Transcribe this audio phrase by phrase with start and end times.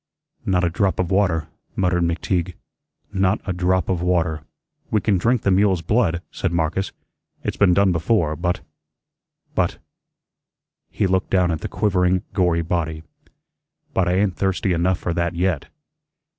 [0.47, 2.55] "Not a drop of water," muttered McTeague;
[3.13, 4.41] "not a drop of water."
[4.89, 6.91] "We can drink the mule's blood," said Marcus.
[7.43, 8.35] "It's been done before.
[8.35, 8.61] But
[9.53, 9.77] but"
[10.89, 13.03] he looked down at the quivering, gory body
[13.93, 15.67] "but I ain't thirsty enough for that yet."